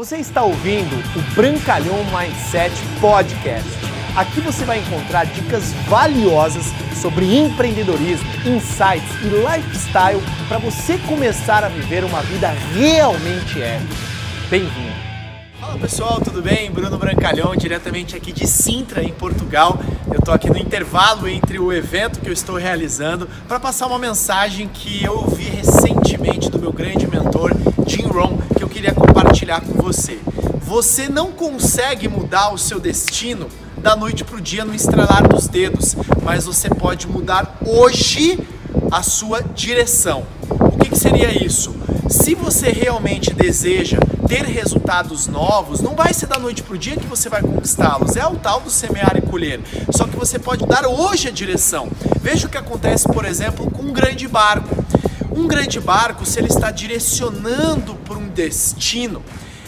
Você 0.00 0.16
está 0.16 0.42
ouvindo 0.42 0.96
o 1.14 1.34
Brancalhão 1.34 1.98
Mindset 2.04 2.74
Podcast. 3.02 3.68
Aqui 4.16 4.40
você 4.40 4.64
vai 4.64 4.78
encontrar 4.78 5.26
dicas 5.26 5.74
valiosas 5.90 6.64
sobre 7.02 7.36
empreendedorismo, 7.36 8.26
insights 8.46 9.10
e 9.22 9.28
lifestyle 9.28 10.22
para 10.48 10.56
você 10.56 10.96
começar 11.06 11.64
a 11.64 11.68
viver 11.68 12.02
uma 12.02 12.22
vida 12.22 12.48
realmente 12.72 13.60
épica. 13.60 13.94
Bem-vindo! 14.48 15.10
Fala 15.60 15.76
pessoal, 15.76 16.18
tudo 16.18 16.40
bem? 16.40 16.70
Bruno 16.70 16.96
Brancalhão, 16.96 17.54
diretamente 17.54 18.16
aqui 18.16 18.32
de 18.32 18.46
Sintra, 18.46 19.02
em 19.02 19.12
Portugal. 19.12 19.78
Eu 20.06 20.18
estou 20.18 20.32
aqui 20.32 20.48
no 20.48 20.56
intervalo 20.56 21.28
entre 21.28 21.58
o 21.58 21.70
evento 21.70 22.20
que 22.20 22.28
eu 22.30 22.32
estou 22.32 22.56
realizando 22.56 23.28
para 23.46 23.60
passar 23.60 23.86
uma 23.86 23.98
mensagem 23.98 24.66
que 24.66 25.04
eu 25.04 25.12
ouvi 25.12 25.44
recentemente 25.44 26.50
do 26.50 26.58
meu 26.58 26.72
grande 26.72 26.89
compartilhar 29.50 29.60
com 29.60 29.82
você. 29.82 30.18
Você 30.62 31.08
não 31.08 31.32
consegue 31.32 32.08
mudar 32.08 32.52
o 32.52 32.58
seu 32.58 32.78
destino 32.78 33.48
da 33.78 33.96
noite 33.96 34.22
para 34.22 34.36
o 34.36 34.40
dia 34.40 34.64
no 34.64 34.74
estralar 34.74 35.26
dos 35.26 35.48
dedos, 35.48 35.96
mas 36.22 36.44
você 36.44 36.68
pode 36.68 37.08
mudar 37.08 37.58
hoje 37.66 38.38
a 38.92 39.02
sua 39.02 39.42
direção. 39.42 40.24
O 40.48 40.78
que, 40.78 40.90
que 40.90 40.98
seria 40.98 41.44
isso? 41.44 41.74
Se 42.08 42.34
você 42.34 42.70
realmente 42.70 43.32
deseja 43.34 43.98
ter 44.28 44.44
resultados 44.44 45.26
novos, 45.26 45.80
não 45.80 45.96
vai 45.96 46.14
ser 46.14 46.26
da 46.26 46.38
noite 46.38 46.62
para 46.62 46.74
o 46.74 46.78
dia 46.78 46.96
que 46.96 47.06
você 47.06 47.28
vai 47.28 47.42
conquistá-los. 47.42 48.16
É 48.16 48.26
o 48.26 48.36
tal 48.36 48.60
do 48.60 48.70
semear 48.70 49.16
e 49.16 49.22
colher. 49.22 49.60
Só 49.90 50.04
que 50.04 50.16
você 50.16 50.38
pode 50.38 50.64
dar 50.66 50.86
hoje 50.86 51.28
a 51.28 51.30
direção. 51.32 51.88
Veja 52.20 52.46
o 52.46 52.50
que 52.50 52.58
acontece, 52.58 53.08
por 53.08 53.24
exemplo, 53.24 53.68
com 53.70 53.82
um 53.82 53.92
grande 53.92 54.28
barco. 54.28 54.79
Um 55.40 55.48
grande 55.48 55.80
barco, 55.80 56.26
se 56.26 56.38
ele 56.38 56.48
está 56.48 56.70
direcionando 56.70 57.94
para 58.04 58.18
um 58.18 58.28
destino, 58.28 59.22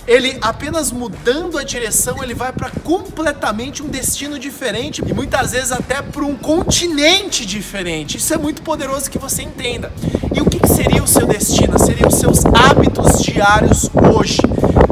ele 0.07 0.37
apenas 0.43 0.93
mudando 0.93 1.57
a 1.57 1.65
direção, 1.65 2.23
ele 2.23 2.35
vai 2.35 2.53
para 2.53 2.69
completamente 2.85 3.83
um 3.83 3.89
destino 3.89 4.39
diferente 4.39 5.03
e 5.07 5.15
muitas 5.15 5.53
vezes 5.53 5.73
até 5.73 6.03
para 6.03 6.27
um 6.27 6.37
continente 6.37 7.47
diferente. 7.47 8.19
Isso 8.19 8.35
é 8.35 8.37
muito 8.37 8.61
poderoso 8.61 9.11
que 9.11 9.19
você 9.19 9.43
entenda. 9.43 9.91
E 10.35 10.43
o 10.43 10.45
que, 10.45 10.61
seria 10.69 11.03
o 11.03 11.09
seu 11.09 11.27
destino? 11.27 11.79
Seriam 11.79 12.09
os 12.09 12.17
seus 12.17 12.45
hábitos 12.45 13.23
diários 13.23 13.89
hoje. 14.15 14.43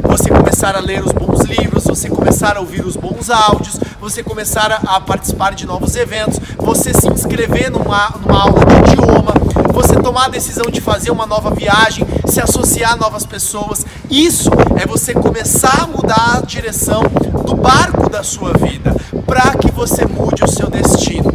Você 0.03 0.29
começar 0.29 0.75
a 0.75 0.79
ler 0.79 1.03
os 1.03 1.11
bons 1.11 1.41
livros, 1.41 1.83
você 1.83 2.09
começar 2.09 2.57
a 2.57 2.59
ouvir 2.59 2.83
os 2.83 2.95
bons 2.95 3.29
áudios, 3.29 3.79
você 3.99 4.23
começar 4.23 4.71
a, 4.71 4.95
a 4.95 4.99
participar 4.99 5.53
de 5.53 5.67
novos 5.67 5.95
eventos, 5.95 6.39
você 6.57 6.91
se 6.91 7.07
inscrever 7.07 7.69
numa, 7.69 8.09
numa 8.25 8.41
aula 8.41 8.65
de 8.65 8.91
idioma, 8.91 9.40
você 9.71 9.95
tomar 9.95 10.25
a 10.25 10.29
decisão 10.29 10.65
de 10.69 10.81
fazer 10.81 11.11
uma 11.11 11.25
nova 11.25 11.51
viagem, 11.51 12.05
se 12.25 12.41
associar 12.41 12.93
a 12.93 12.95
novas 12.95 13.25
pessoas. 13.25 13.85
Isso 14.09 14.49
é 14.81 14.85
você 14.85 15.13
começar 15.13 15.83
a 15.83 15.87
mudar 15.87 16.37
a 16.37 16.45
direção 16.45 17.03
do 17.45 17.55
barco 17.55 18.09
da 18.09 18.23
sua 18.23 18.53
vida 18.53 18.95
para 19.25 19.55
que 19.55 19.71
você 19.71 20.05
mude 20.05 20.43
o 20.43 20.47
seu 20.47 20.69
destino. 20.69 21.31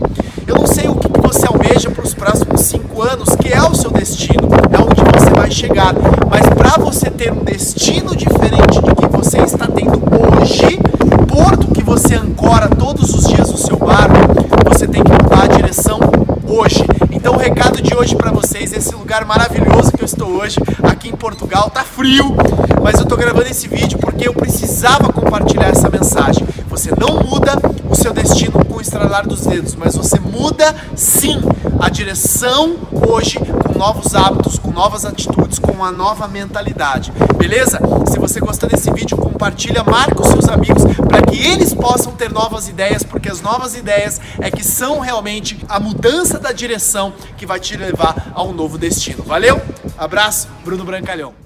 Eu 0.47 0.57
não 0.57 0.67
sei 0.67 0.89
o 0.89 0.95
que 0.95 1.09
você 1.21 1.47
almeja 1.47 1.91
para 1.91 2.05
os 2.05 2.15
próximos 2.15 2.61
cinco 2.63 3.03
anos, 3.03 3.35
que 3.37 3.53
é 3.53 3.63
o 3.63 3.75
seu 3.75 3.91
destino, 3.91 4.49
é 4.71 4.79
onde 4.79 5.03
você 5.19 5.31
vai 5.31 5.51
chegar. 5.51 5.95
Mas 6.29 6.47
para 6.51 6.83
você 6.83 7.11
ter 7.11 7.33
um 7.33 7.43
destino 7.43 8.15
diferente 8.15 8.81
de 8.81 8.95
que 8.95 9.07
você 9.07 9.39
está 9.39 9.67
tendo 9.67 10.01
hoje, 10.15 10.79
porto 11.27 11.69
que 11.69 11.83
você 11.83 12.15
ancora 12.15 12.69
todos 12.69 13.15
os 13.15 13.29
dias 13.29 13.51
o 13.51 13.57
seu 13.57 13.77
barco, 13.77 14.15
você 14.65 14.87
tem 14.87 15.03
que 15.03 15.11
mudar 15.11 15.45
a 15.45 15.47
direção 15.47 15.99
hoje. 16.47 16.85
Então 17.11 17.36
o 17.36 17.36
recado 17.47 17.81
de 17.81 17.95
hoje 17.95 18.17
para 18.17 18.33
vocês, 18.33 18.73
esse 18.73 18.93
lugar 18.93 19.25
maravilhoso 19.25 19.93
que 19.93 20.03
eu 20.03 20.05
estou 20.05 20.29
hoje, 20.31 20.59
aqui 20.83 21.11
em 21.11 21.13
Portugal, 21.13 21.71
tá 21.71 21.85
frio, 21.85 22.35
mas 22.83 22.97
eu 22.97 23.05
estou 23.05 23.17
gravando 23.17 23.47
esse 23.47 23.69
vídeo 23.69 24.01
porque 24.01 24.27
eu 24.27 24.35
precisava 24.35 25.13
compartilhar 25.13 25.69
essa 25.69 25.89
mensagem. 25.89 26.45
Você 26.69 26.91
não 26.99 27.23
muda 27.23 27.53
o 27.89 27.95
seu 27.95 28.13
destino 28.13 28.65
com 28.65 28.79
o 28.79 28.81
estralar 28.81 29.29
dos 29.29 29.47
dedos, 29.47 29.77
mas 29.77 29.95
você 29.95 30.19
muda 30.19 30.75
sim 30.97 31.41
a 31.79 31.89
direção 31.89 32.75
hoje 33.09 33.39
com 33.39 33.79
novos 33.79 34.17
hábitos, 34.17 34.59
com 34.59 34.73
novas 34.73 35.05
atitudes, 35.05 35.61
com 35.61 35.71
uma 35.71 35.93
nova 35.93 36.27
mentalidade. 36.27 37.13
Beleza? 37.39 37.79
Se 38.11 38.19
você 38.19 38.41
gostou 38.41 38.69
desse 38.69 38.91
vídeo, 38.91 39.06
compartilha, 39.47 39.85
marca 39.85 40.21
os 40.21 40.29
seus 40.29 40.49
amigos 40.49 40.83
para 41.09 41.23
que 41.23 41.39
eles 41.47 41.73
possam 41.73 42.13
ter 42.13 42.31
novas 42.31 42.69
ideias, 42.69 43.05
porque 43.05 43.29
as 43.29 43.41
novas 43.41 43.77
ideias 43.77 44.21
é 44.41 44.51
que 44.51 44.65
são 44.65 44.99
realmente 44.99 45.57
a 45.69 45.79
mudança 45.79 46.39
da 46.39 46.51
direção 46.51 47.13
que 47.37 47.47
vai 47.47 47.61
te 47.61 47.77
levar 47.77 48.33
a 48.35 48.43
um 48.43 48.53
novo 48.53 48.77
destino. 48.77 49.23
Valeu? 49.23 49.61
Abraço, 49.97 50.49
Bruno 50.65 50.85
Brancalhão. 50.85 51.46